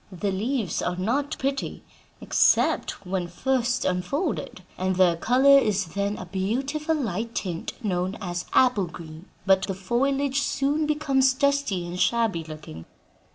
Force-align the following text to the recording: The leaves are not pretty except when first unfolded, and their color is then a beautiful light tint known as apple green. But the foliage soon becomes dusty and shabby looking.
The 0.11 0.31
leaves 0.31 0.81
are 0.81 0.95
not 0.95 1.37
pretty 1.37 1.83
except 2.21 3.05
when 3.05 3.27
first 3.27 3.85
unfolded, 3.85 4.63
and 4.75 4.95
their 4.95 5.15
color 5.15 5.59
is 5.59 5.93
then 5.93 6.17
a 6.17 6.25
beautiful 6.25 6.95
light 6.95 7.35
tint 7.35 7.73
known 7.85 8.17
as 8.19 8.45
apple 8.53 8.87
green. 8.87 9.27
But 9.45 9.61
the 9.67 9.75
foliage 9.75 10.39
soon 10.41 10.87
becomes 10.87 11.35
dusty 11.35 11.85
and 11.85 11.99
shabby 11.99 12.43
looking. 12.43 12.85